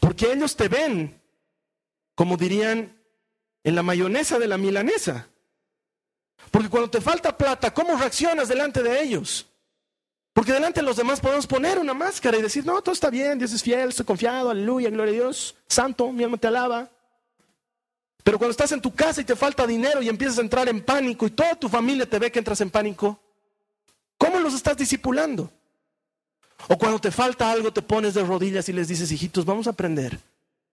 [0.00, 1.20] Porque ellos te ven,
[2.14, 2.96] como dirían,
[3.62, 5.28] en la mayonesa de la milanesa.
[6.50, 9.46] Porque cuando te falta plata, ¿cómo reaccionas delante de ellos?
[10.32, 13.38] Porque delante de los demás podemos poner una máscara y decir, no, todo está bien,
[13.38, 16.90] Dios es fiel, estoy confiado, aleluya, gloria a Dios, santo, mi alma te alaba.
[18.24, 20.82] Pero cuando estás en tu casa y te falta dinero y empiezas a entrar en
[20.82, 23.20] pánico y toda tu familia te ve que entras en pánico,
[24.18, 25.52] ¿cómo los estás discipulando?
[26.68, 29.70] O cuando te falta algo, te pones de rodillas y les dices, hijitos, vamos a
[29.70, 30.18] aprender.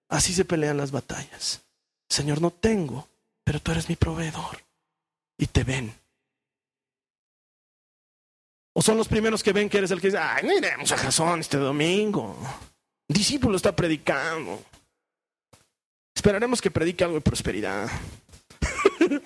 [0.10, 1.62] Así se pelean las batallas.
[2.10, 3.08] Señor, no tengo,
[3.44, 4.64] pero tú eres mi proveedor.
[5.38, 5.94] Y te ven.
[8.74, 10.98] O son los primeros que ven que eres el que dice, ay, no iremos a
[10.98, 12.38] Jasón este domingo.
[13.08, 14.64] discípulo está predicando.
[16.16, 17.90] Esperaremos que predique algo de prosperidad.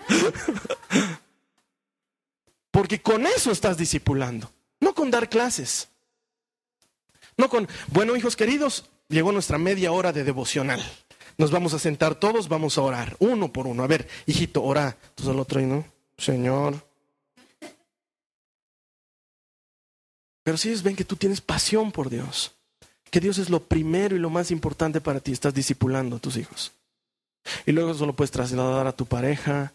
[2.71, 5.87] Porque con eso estás discipulando, no con dar clases.
[7.37, 10.81] No con, bueno, hijos queridos, llegó nuestra media hora de devocional.
[11.37, 13.83] Nos vamos a sentar todos, vamos a orar, uno por uno.
[13.83, 14.97] A ver, hijito, ora.
[15.09, 15.85] Entonces el otro, ¿no?
[16.17, 16.85] Señor.
[20.43, 22.53] Pero si ellos ven que tú tienes pasión por Dios,
[23.09, 26.37] que Dios es lo primero y lo más importante para ti, estás discipulando a tus
[26.37, 26.71] hijos.
[27.65, 29.73] Y luego eso lo puedes trasladar a tu pareja,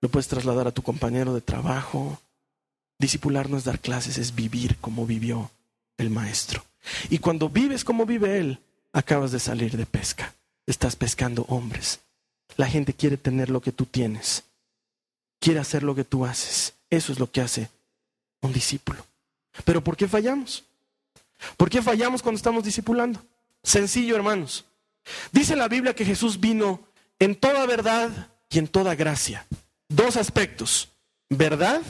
[0.00, 2.20] lo puedes trasladar a tu compañero de trabajo.
[2.98, 5.50] Discipular no es dar clases, es vivir como vivió
[5.98, 6.64] el maestro.
[7.08, 8.60] Y cuando vives como vive Él,
[8.92, 10.34] acabas de salir de pesca.
[10.66, 12.00] Estás pescando hombres.
[12.56, 14.44] La gente quiere tener lo que tú tienes.
[15.38, 16.74] Quiere hacer lo que tú haces.
[16.90, 17.68] Eso es lo que hace
[18.40, 19.04] un discípulo.
[19.64, 20.64] Pero ¿por qué fallamos?
[21.56, 23.22] ¿Por qué fallamos cuando estamos discipulando?
[23.62, 24.64] Sencillo, hermanos.
[25.32, 26.80] Dice la Biblia que Jesús vino
[27.18, 29.46] en toda verdad y en toda gracia.
[29.88, 30.88] Dos aspectos,
[31.28, 31.82] verdad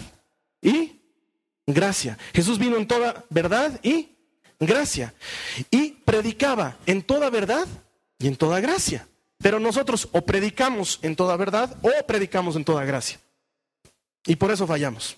[0.63, 1.01] y
[1.67, 2.19] gracia.
[2.33, 4.11] Jesús vino en toda verdad y
[4.61, 5.15] gracia.
[5.71, 7.67] Y predicaba en toda verdad
[8.19, 9.09] y en toda gracia.
[9.39, 13.19] Pero nosotros o predicamos en toda verdad o predicamos en toda gracia.
[14.27, 15.17] Y por eso fallamos.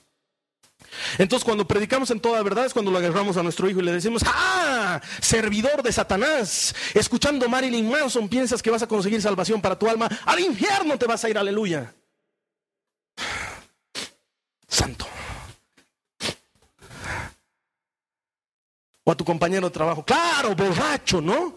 [1.19, 3.93] Entonces cuando predicamos en toda verdad es cuando lo agarramos a nuestro hijo y le
[3.93, 9.79] decimos, ah, servidor de Satanás, escuchando Marilyn Manson piensas que vas a conseguir salvación para
[9.79, 11.95] tu alma, al infierno te vas a ir, aleluya.
[14.69, 15.12] Santo.
[19.05, 20.05] O a tu compañero de trabajo.
[20.05, 21.55] Claro, borracho, ¿no?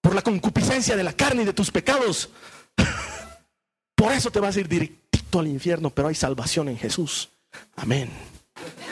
[0.00, 2.30] Por la concupiscencia de la carne y de tus pecados.
[3.94, 7.28] Por eso te vas a ir directito al infierno, pero hay salvación en Jesús.
[7.76, 8.10] Amén.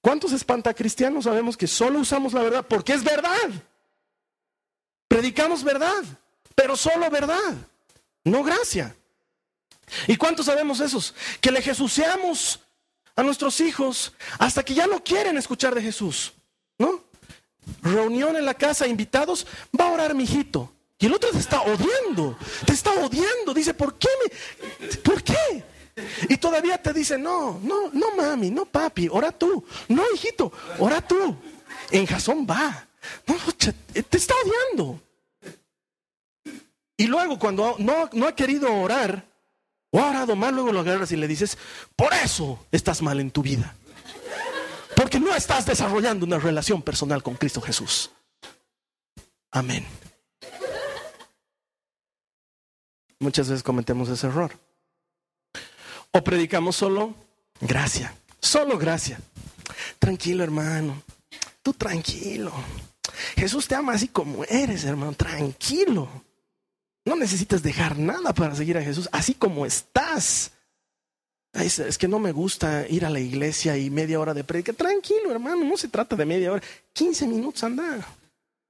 [0.00, 2.64] ¿Cuántos espantacristianos sabemos que solo usamos la verdad?
[2.66, 3.50] Porque es verdad.
[5.08, 6.04] Predicamos verdad,
[6.54, 7.54] pero solo verdad,
[8.22, 8.94] no gracia.
[10.06, 11.14] ¿Y cuántos sabemos esos?
[11.40, 12.60] Que le jesuseamos
[13.16, 16.32] a nuestros hijos hasta que ya no quieren escuchar de Jesús,
[16.78, 17.04] ¿no?
[17.82, 19.46] Reunión en la casa, invitados,
[19.78, 20.72] va a orar mi hijito.
[20.98, 23.54] Y el otro te está odiando, te está odiando.
[23.54, 24.86] Dice, ¿por qué me?
[24.98, 25.64] ¿Por qué?
[26.28, 29.64] Y todavía te dice, no, no, no mami, no papi, ora tú.
[29.88, 31.36] No, hijito, ora tú.
[31.90, 32.86] En Jasón va.
[33.26, 35.00] No, te está odiando.
[36.96, 39.24] Y luego cuando no, no ha querido orar,
[39.90, 41.58] o ha orado mal, luego lo agarras y le dices,
[41.96, 43.74] por eso estás mal en tu vida.
[44.94, 48.10] Porque no estás desarrollando una relación personal con Cristo Jesús.
[49.50, 49.86] Amén.
[53.18, 54.52] Muchas veces cometemos ese error.
[56.12, 57.14] O predicamos solo
[57.60, 59.20] gracia, solo gracia.
[59.98, 61.02] Tranquilo, hermano.
[61.62, 62.52] Tú tranquilo.
[63.36, 65.12] Jesús te ama así como eres, hermano.
[65.12, 66.08] Tranquilo.
[67.04, 70.52] No necesitas dejar nada para seguir a Jesús, así como estás.
[71.52, 74.72] Es, que no me gusta ir a la iglesia y media hora de predica.
[74.72, 76.62] Tranquilo, hermano, no se trata de media hora.
[76.92, 78.06] 15 minutos anda.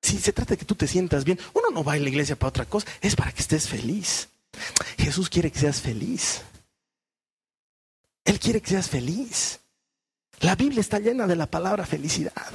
[0.00, 2.36] Si se trata de que tú te sientas bien, uno no va a la iglesia
[2.36, 4.28] para otra cosa, es para que estés feliz.
[4.96, 6.42] Jesús quiere que seas feliz.
[8.24, 9.60] Él quiere que seas feliz.
[10.40, 12.50] La Biblia está llena de la palabra felicidad.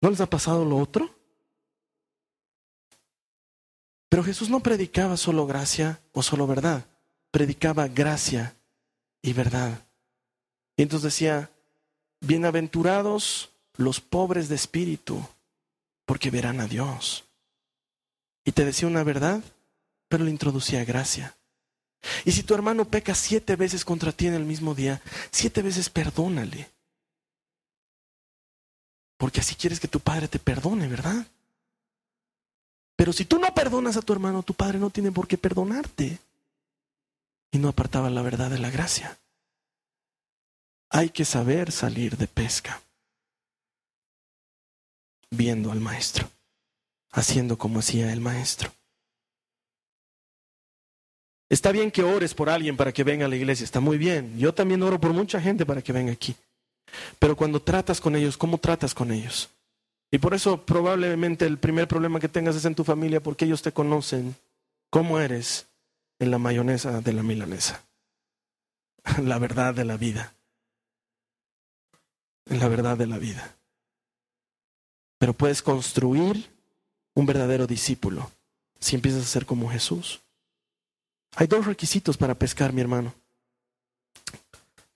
[0.00, 1.17] ¿No les ha pasado lo otro?
[4.08, 6.86] Pero Jesús no predicaba solo gracia o solo verdad,
[7.30, 8.56] predicaba gracia
[9.22, 9.86] y verdad.
[10.76, 11.50] Y entonces decía,
[12.20, 15.26] bienaventurados los pobres de espíritu,
[16.04, 17.24] porque verán a Dios.
[18.44, 19.42] Y te decía una verdad,
[20.08, 21.36] pero le introducía gracia.
[22.24, 25.90] Y si tu hermano peca siete veces contra ti en el mismo día, siete veces
[25.90, 26.70] perdónale.
[29.16, 31.26] Porque así quieres que tu padre te perdone, ¿verdad?
[32.98, 36.18] Pero si tú no perdonas a tu hermano, tu padre no tiene por qué perdonarte.
[37.52, 39.16] Y no apartaba la verdad de la gracia.
[40.90, 42.82] Hay que saber salir de pesca
[45.30, 46.28] viendo al maestro,
[47.12, 48.72] haciendo como hacía el maestro.
[51.48, 54.36] Está bien que ores por alguien para que venga a la iglesia, está muy bien.
[54.36, 56.34] Yo también oro por mucha gente para que venga aquí.
[57.20, 59.48] Pero cuando tratas con ellos, ¿cómo tratas con ellos?
[60.10, 63.62] Y por eso probablemente el primer problema que tengas es en tu familia porque ellos
[63.62, 64.36] te conocen
[64.90, 65.68] cómo eres
[66.18, 67.84] en la mayonesa de la milanesa.
[69.22, 70.34] La verdad de la vida.
[72.46, 73.56] En la verdad de la vida.
[75.18, 76.50] Pero puedes construir
[77.14, 78.30] un verdadero discípulo
[78.80, 80.20] si empiezas a ser como Jesús.
[81.36, 83.14] Hay dos requisitos para pescar, mi hermano.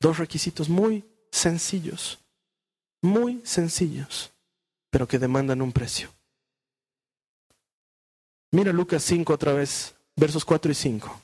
[0.00, 2.18] Dos requisitos muy sencillos,
[3.00, 4.32] muy sencillos,
[4.92, 6.10] pero que demandan un precio.
[8.50, 11.20] Mira Lucas 5 otra vez, versos 4 y 5.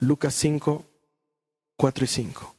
[0.00, 0.84] Lucas 5,
[1.76, 2.56] 4 y 5.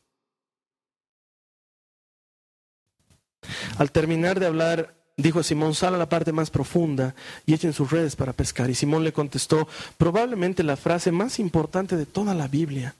[3.78, 7.14] Al terminar de hablar, dijo Simón, sal a la parte más profunda
[7.46, 8.72] y echen sus redes para pescar.
[8.72, 12.96] Y Simón le contestó, probablemente la frase más importante de toda la Biblia.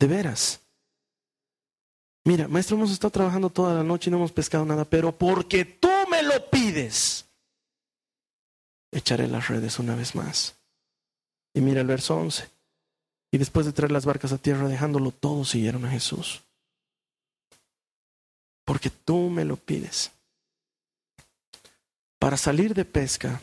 [0.00, 0.60] De veras.
[2.24, 5.64] Mira, maestro, hemos estado trabajando toda la noche y no hemos pescado nada, pero porque
[5.64, 7.26] tú me lo pides,
[8.92, 10.56] echaré las redes una vez más.
[11.54, 12.48] Y mira el verso 11.
[13.32, 16.42] Y después de traer las barcas a tierra, dejándolo todo, siguieron a Jesús
[18.70, 20.12] porque tú me lo pides.
[22.20, 23.40] Para salir de pesca,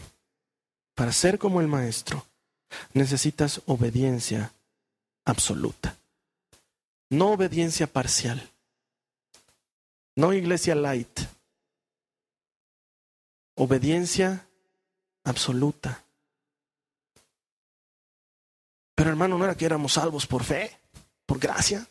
[0.95, 2.25] para ser como el maestro,
[2.93, 4.53] necesitas obediencia
[5.25, 5.97] absoluta.
[7.09, 8.49] No obediencia parcial.
[10.17, 11.19] No iglesia light.
[13.53, 14.47] Obediencia
[15.23, 16.03] absoluta.
[18.95, 20.75] Pero hermano, no era que éramos salvos por fe,
[21.27, 21.87] por gracia.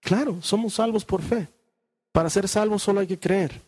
[0.00, 1.48] Claro, somos salvos por fe.
[2.12, 3.60] Para ser salvo solo hay que creer,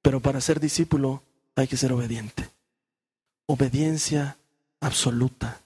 [0.00, 1.22] pero para ser discípulo
[1.54, 2.48] hay que ser obediente.
[3.44, 4.38] Obediencia
[4.80, 5.65] absoluta.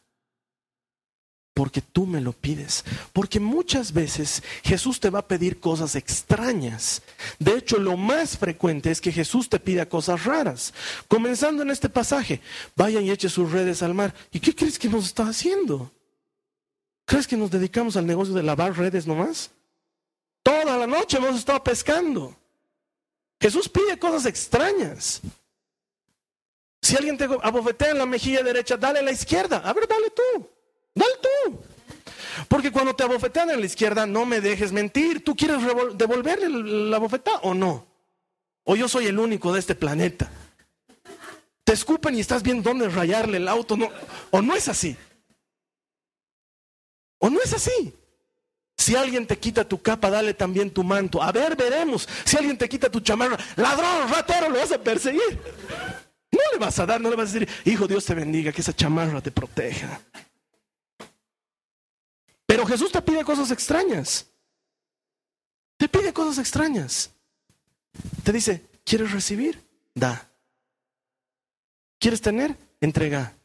[1.61, 2.87] Porque tú me lo pides.
[3.13, 7.03] Porque muchas veces Jesús te va a pedir cosas extrañas.
[7.39, 10.73] De hecho, lo más frecuente es que Jesús te pida cosas raras.
[11.07, 12.41] Comenzando en este pasaje,
[12.77, 14.15] vayan y echen sus redes al mar.
[14.33, 15.93] ¿Y qué crees que nos está haciendo?
[17.05, 19.51] ¿Crees que nos dedicamos al negocio de lavar redes nomás?
[20.43, 22.35] Toda la noche hemos estado pescando.
[23.39, 25.21] Jesús pide cosas extrañas.
[26.81, 29.59] Si alguien te abofetea en la mejilla derecha, dale a la izquierda.
[29.59, 30.60] A ver, dale tú.
[30.95, 31.61] Dale tú.
[32.49, 35.25] Porque cuando te abofetean en la izquierda, no me dejes mentir.
[35.25, 35.59] ¿Tú quieres
[35.95, 36.49] devolverle
[36.89, 37.87] la bofetada o no?
[38.65, 40.31] O yo soy el único de este planeta.
[41.65, 43.77] Te escupen y estás viendo dónde rayarle el auto.
[43.77, 43.89] No.
[44.31, 44.97] O no es así.
[47.19, 47.95] O no es así.
[48.77, 51.23] Si alguien te quita tu capa, dale también tu manto.
[51.23, 52.09] A ver, veremos.
[52.25, 55.39] Si alguien te quita tu chamarra, ladrón, ratero, lo vas a perseguir.
[56.33, 58.63] No le vas a dar, no le vas a decir, hijo, Dios te bendiga, que
[58.63, 60.01] esa chamarra te proteja.
[62.51, 64.27] Pero Jesús te pide cosas extrañas.
[65.77, 67.13] Te pide cosas extrañas.
[68.25, 69.65] Te dice, ¿quieres recibir?
[69.95, 70.29] Da.
[72.01, 72.57] ¿Quieres tener?
[72.81, 73.37] Entrega.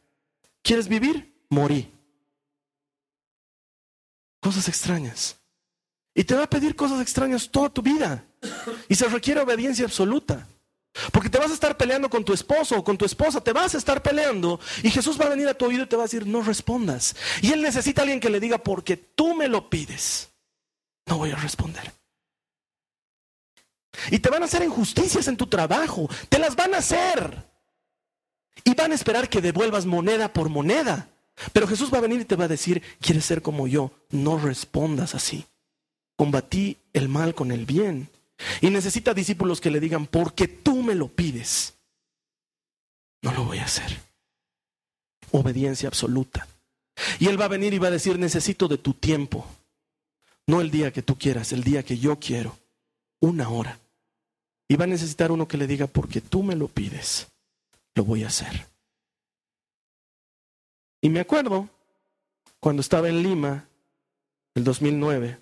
[0.60, 1.32] ¿Quieres vivir?
[1.50, 1.88] Morí
[4.40, 5.36] cosas extrañas.
[6.12, 8.24] Y te va a pedir cosas extrañas toda tu vida.
[8.88, 10.48] Y se requiere obediencia absoluta.
[11.12, 13.74] Porque te vas a estar peleando con tu esposo o con tu esposa, te vas
[13.74, 16.06] a estar peleando y Jesús va a venir a tu oído y te va a
[16.06, 17.14] decir, no respondas.
[17.42, 20.30] Y Él necesita a alguien que le diga, porque tú me lo pides,
[21.06, 21.92] no voy a responder.
[24.10, 27.44] Y te van a hacer injusticias en tu trabajo, te las van a hacer.
[28.64, 31.08] Y van a esperar que devuelvas moneda por moneda.
[31.52, 33.92] Pero Jesús va a venir y te va a decir, ¿quieres ser como yo?
[34.10, 35.46] No respondas así.
[36.16, 38.08] Combatí el mal con el bien.
[38.60, 41.74] Y necesita discípulos que le digan, porque tú me lo pides,
[43.22, 44.00] no lo voy a hacer.
[45.32, 46.46] Obediencia absoluta.
[47.18, 49.46] Y Él va a venir y va a decir, necesito de tu tiempo.
[50.46, 52.56] No el día que tú quieras, el día que yo quiero.
[53.20, 53.78] Una hora.
[54.68, 57.28] Y va a necesitar uno que le diga, porque tú me lo pides,
[57.94, 58.66] lo voy a hacer.
[61.00, 61.68] Y me acuerdo,
[62.58, 63.64] cuando estaba en Lima,
[64.54, 65.38] el 2009,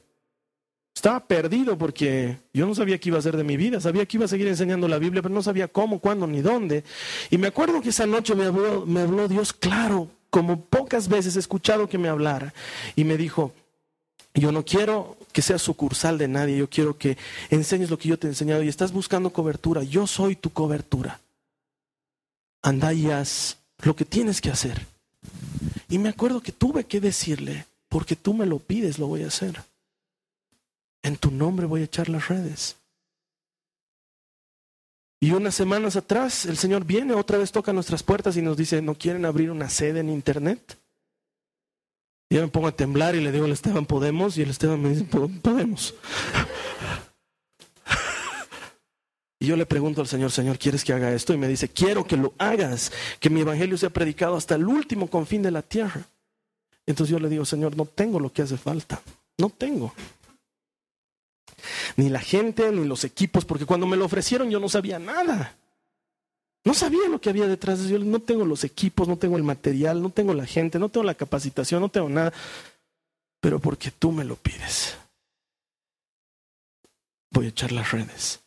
[0.94, 4.16] estaba perdido porque yo no sabía qué iba a hacer de mi vida, sabía que
[4.16, 6.84] iba a seguir enseñando la Biblia, pero no sabía cómo, cuándo ni dónde.
[7.30, 11.88] Y me acuerdo que esa noche me habló, Dios claro, como pocas veces he escuchado
[11.88, 12.54] que me hablara,
[12.94, 13.52] y me dijo,
[14.34, 17.18] yo no quiero que seas sucursal de nadie, yo quiero que
[17.50, 21.20] enseñes lo que yo te he enseñado y estás buscando cobertura, yo soy tu cobertura.
[22.62, 24.86] Anda y haz lo que tienes que hacer.
[25.88, 29.28] Y me acuerdo que tuve que decirle, porque tú me lo pides, lo voy a
[29.28, 29.60] hacer.
[31.04, 32.76] En tu nombre voy a echar las redes.
[35.20, 38.80] Y unas semanas atrás el Señor viene, otra vez toca nuestras puertas y nos dice,
[38.80, 40.78] ¿no quieren abrir una sede en Internet?
[42.30, 44.36] Yo me pongo a temblar y le digo al Esteban, ¿podemos?
[44.38, 45.94] Y el Esteban me dice, podemos.
[49.38, 51.34] Y yo le pregunto al Señor, Señor, ¿quieres que haga esto?
[51.34, 55.10] Y me dice, quiero que lo hagas, que mi evangelio sea predicado hasta el último
[55.10, 56.00] confín de la tierra.
[56.86, 59.02] Entonces yo le digo, Señor, no tengo lo que hace falta,
[59.36, 59.92] no tengo
[61.96, 65.56] ni la gente, ni los equipos, porque cuando me lo ofrecieron yo no sabía nada.
[66.64, 67.90] No sabía lo que había detrás de.
[67.90, 71.04] Yo no tengo los equipos, no tengo el material, no tengo la gente, no tengo
[71.04, 72.32] la capacitación, no tengo nada.
[73.40, 74.96] Pero porque tú me lo pides,
[77.30, 78.40] voy a echar las redes.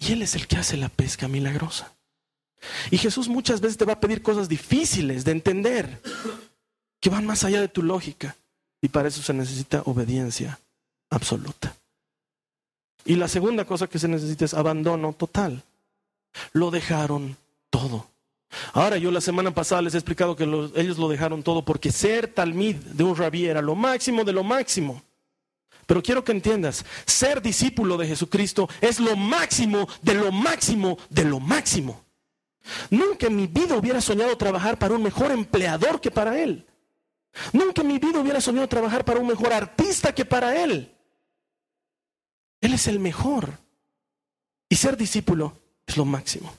[0.00, 1.92] Y Él es el que hace la pesca milagrosa.
[2.90, 6.02] Y Jesús muchas veces te va a pedir cosas difíciles de entender,
[7.00, 8.36] que van más allá de tu lógica.
[8.80, 10.58] Y para eso se necesita obediencia
[11.10, 11.77] absoluta.
[13.08, 15.62] Y la segunda cosa que se necesita es abandono total.
[16.52, 17.38] Lo dejaron
[17.70, 18.06] todo.
[18.74, 22.28] Ahora yo la semana pasada les he explicado que ellos lo dejaron todo porque ser
[22.28, 25.02] talmid de un rabí era lo máximo de lo máximo.
[25.86, 31.24] Pero quiero que entiendas, ser discípulo de Jesucristo es lo máximo de lo máximo de
[31.24, 32.04] lo máximo.
[32.90, 36.66] Nunca en mi vida hubiera soñado trabajar para un mejor empleador que para él.
[37.54, 40.94] Nunca en mi vida hubiera soñado trabajar para un mejor artista que para él.
[42.60, 43.58] Él es el mejor.
[44.68, 46.52] Y ser discípulo es lo máximo.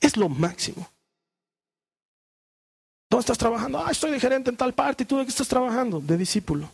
[0.00, 0.88] Es lo máximo.
[3.08, 3.78] ¿Dónde estás trabajando?
[3.78, 5.04] Ah, estoy de gerente en tal parte.
[5.04, 6.00] ¿Y tú de qué estás trabajando?
[6.00, 6.70] De discípulo.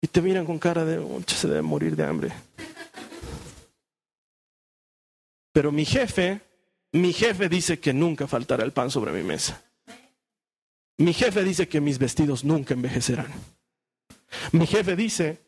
[0.00, 2.32] Y te miran con cara de, oh, se debe morir de hambre.
[5.52, 6.40] Pero mi jefe,
[6.92, 9.62] mi jefe dice que nunca faltará el pan sobre mi mesa.
[10.98, 13.32] Mi jefe dice que mis vestidos nunca envejecerán.
[14.52, 15.40] Mi jefe dice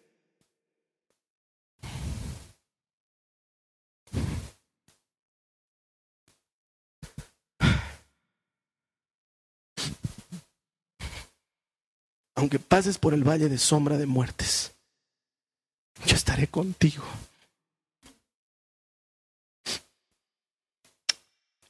[12.34, 14.72] aunque pases por el valle de sombra de muertes,
[16.06, 17.04] yo estaré contigo.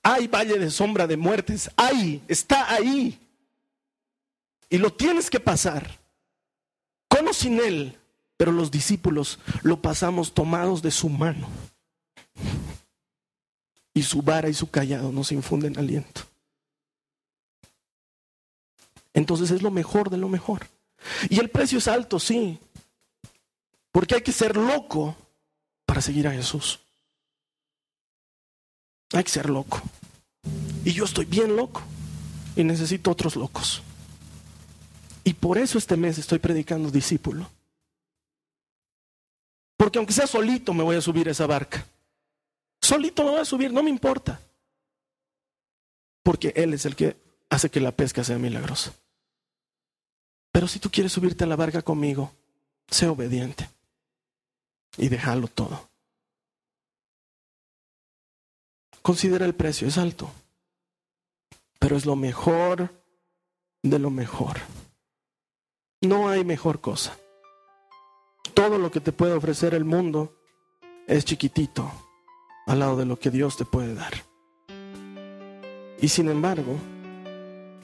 [0.03, 3.19] Hay valle de sombra de muertes, hay, está ahí.
[4.69, 5.99] Y lo tienes que pasar,
[7.09, 7.99] con sin él,
[8.37, 11.49] pero los discípulos lo pasamos tomados de su mano.
[13.95, 16.23] Y su vara y su callado nos infunden aliento.
[19.15, 20.67] Entonces es lo mejor de lo mejor.
[21.31, 22.59] Y el precio es alto, sí.
[23.93, 25.17] Porque hay que ser loco
[25.87, 26.81] para seguir a Jesús.
[29.12, 29.81] Hay que ser loco.
[30.85, 31.81] Y yo estoy bien loco.
[32.57, 33.83] Y necesito otros locos.
[35.23, 37.49] Y por eso este mes estoy predicando discípulo.
[39.77, 41.87] Porque aunque sea solito me voy a subir a esa barca.
[42.81, 44.41] Solito me voy a subir, no me importa.
[46.23, 47.17] Porque Él es el que
[47.49, 48.93] hace que la pesca sea milagrosa.
[50.55, 52.31] Pero si tú quieres subirte a la barca conmigo,
[52.87, 53.69] sé obediente
[54.97, 55.89] y déjalo todo.
[59.03, 60.31] Considera el precio, es alto,
[61.81, 62.95] pero es lo mejor
[63.83, 64.59] de lo mejor.
[66.01, 67.19] No hay mejor cosa.
[68.55, 70.39] Todo lo que te puede ofrecer el mundo
[71.09, 71.91] es chiquitito
[72.69, 74.13] al lado de lo que Dios te puede dar.
[76.01, 76.77] Y sin embargo,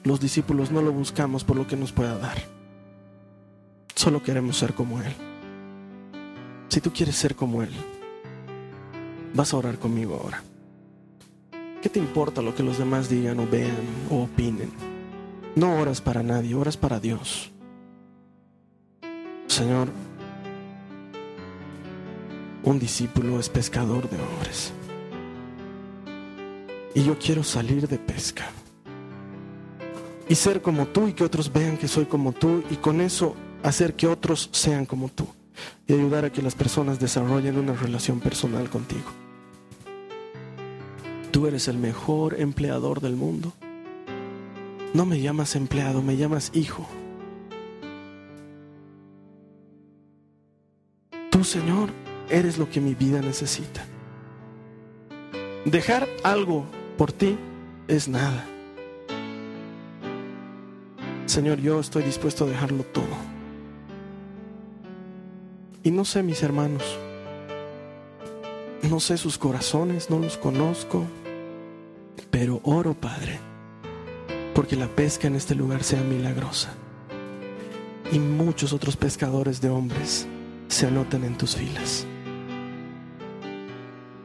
[0.05, 2.60] los discípulos no lo buscamos por lo que nos pueda dar.
[4.01, 5.13] Solo queremos ser como Él.
[6.69, 7.69] Si tú quieres ser como Él,
[9.35, 10.41] vas a orar conmigo ahora.
[11.83, 13.77] ¿Qué te importa lo que los demás digan o vean
[14.09, 14.71] o opinen?
[15.55, 17.51] No oras para nadie, oras para Dios.
[19.45, 19.89] Señor,
[22.63, 24.73] Un discípulo es pescador de hombres.
[26.95, 28.49] Y yo quiero salir de pesca.
[30.27, 33.35] Y ser como tú y que otros vean que soy como tú y con eso
[33.63, 35.27] hacer que otros sean como tú.
[35.87, 39.11] Y ayudar a que las personas desarrollen una relación personal contigo.
[41.31, 43.53] Tú eres el mejor empleador del mundo.
[44.93, 46.87] No me llamas empleado, me llamas hijo.
[51.29, 51.89] Tú, Señor,
[52.29, 53.85] eres lo que mi vida necesita.
[55.65, 56.65] Dejar algo
[56.97, 57.37] por ti
[57.87, 58.45] es nada.
[61.25, 63.30] Señor, yo estoy dispuesto a dejarlo todo.
[65.83, 66.83] Y no sé mis hermanos,
[68.87, 71.05] no sé sus corazones, no los conozco,
[72.29, 73.39] pero oro, Padre,
[74.53, 76.73] porque la pesca en este lugar sea milagrosa
[78.11, 80.27] y muchos otros pescadores de hombres
[80.67, 82.05] se anoten en tus filas.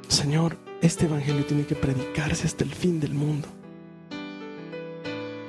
[0.09, 3.48] Señor, este Evangelio tiene que predicarse hasta el fin del mundo.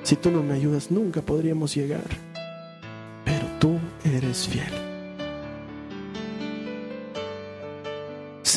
[0.03, 2.07] Si tú no me ayudas, nunca podríamos llegar.
[3.25, 4.86] Pero tú eres fiel.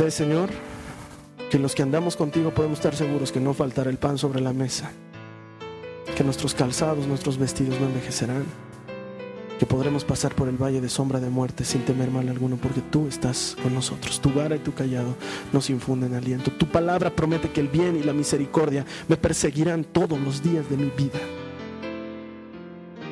[0.01, 0.48] Sé, Señor,
[1.51, 4.55] que los que andamos contigo podemos estar seguros que no faltará el pan sobre la
[4.55, 4.90] mesa,
[6.16, 8.46] que nuestros calzados, nuestros vestidos no envejecerán
[9.59, 12.80] que podremos pasar por el valle de sombra de muerte sin temer mal alguno, porque
[12.80, 14.22] tú estás con nosotros.
[14.22, 15.16] Tu vara y tu callado
[15.53, 16.51] nos infunden aliento.
[16.51, 20.78] Tu palabra promete que el bien y la misericordia me perseguirán todos los días de
[20.78, 21.20] mi vida.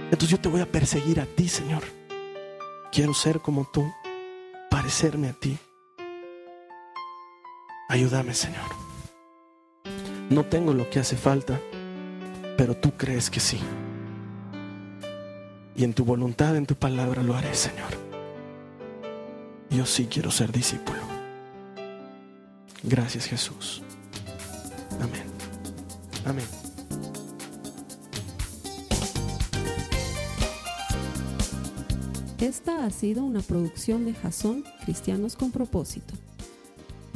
[0.04, 1.82] Entonces yo te voy a perseguir a ti, Señor.
[2.90, 3.84] Quiero ser como tú,
[4.70, 5.58] parecerme a ti.
[7.88, 8.70] Ayúdame, Señor.
[10.30, 11.60] No tengo lo que hace falta,
[12.56, 13.60] pero tú crees que sí
[15.78, 17.92] y en tu voluntad, en tu palabra lo haré, Señor.
[19.70, 20.98] Yo sí quiero ser discípulo.
[22.82, 23.82] Gracias Jesús.
[25.00, 25.22] Amén.
[26.24, 26.46] Amén.
[32.40, 36.14] Esta ha sido una producción de Jason Cristianos con propósito.